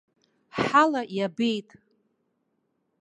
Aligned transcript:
Ҳала 0.61 1.01
иабеит! 1.15 1.69